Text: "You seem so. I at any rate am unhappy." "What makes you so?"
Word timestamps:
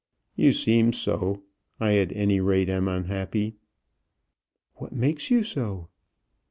"You 0.35 0.51
seem 0.51 0.93
so. 0.93 1.43
I 1.79 1.95
at 1.97 2.11
any 2.13 2.39
rate 2.39 2.69
am 2.69 2.87
unhappy." 2.87 3.57
"What 4.77 4.93
makes 4.93 5.29
you 5.29 5.43
so?" 5.43 5.89